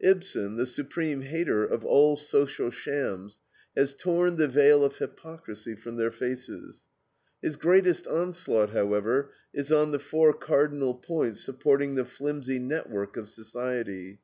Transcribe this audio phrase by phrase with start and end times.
[0.00, 3.40] Ibsen, the supreme hater of all social shams,
[3.74, 6.84] has torn the veil of hypocrisy from their faces.
[7.40, 13.30] His greatest onslaught, however, is on the four cardinal points supporting the flimsy network of
[13.30, 14.20] society.